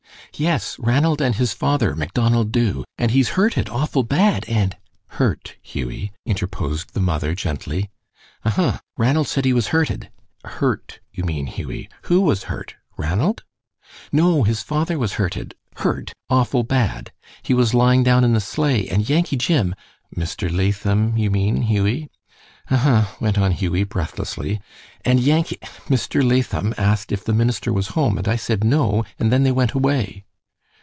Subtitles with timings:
[0.37, 4.75] "Yes, Ranald and his father, Macdonald Dubh, and he's hurted awful bad, and"
[5.19, 7.91] "Hurt, Hughie," interposed the mother, gently.
[8.43, 8.79] "Huh huh!
[8.97, 10.09] Ranald said he was hurted."
[10.43, 11.89] "Hurt, you mean, Hughie.
[12.03, 12.75] Who was hurt?
[12.97, 13.43] Ranald?"
[14.11, 17.11] "No; his father was hurted hurt awful bad.
[17.43, 19.75] He was lying down in the sleigh, and Yankee Jim"
[20.17, 20.49] "Mr.
[20.49, 22.09] Latham, you mean, Hughie."
[22.67, 24.59] "Huh huh," went on Hughie, breathlessly,
[25.05, 25.57] "and Yankee
[25.87, 26.27] Mr.
[26.27, 29.73] Latham asked if the minister was home, and I said 'No,' and then they went
[29.73, 30.23] away."